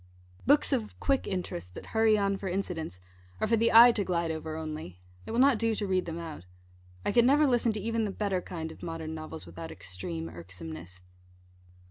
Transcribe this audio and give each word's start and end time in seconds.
Books 0.47 0.73
of 0.73 0.99
quick 0.99 1.27
interest, 1.27 1.75
that 1.75 1.85
hurry 1.93 2.17
on 2.17 2.35
for 2.35 2.47
incidents, 2.49 2.99
are 3.39 3.45
for 3.45 3.55
the 3.55 3.71
eye 3.71 3.91
to 3.91 4.03
glide 4.03 4.31
over 4.31 4.55
only. 4.55 4.99
It 5.27 5.31
will 5.31 5.37
not 5.37 5.59
do 5.59 5.75
to 5.75 5.85
read 5.85 6.05
them 6.05 6.17
out. 6.17 6.43
I 7.05 7.11
could 7.11 7.23
never 7.23 7.45
listen 7.45 7.71
to 7.73 7.79
even 7.79 8.05
the 8.05 8.09
better 8.11 8.41
kind 8.41 8.71
of 8.71 8.81
modern 8.81 9.13
novels 9.13 9.45
without 9.45 9.69
extreme 9.69 10.27
irksomeness. 10.27 11.03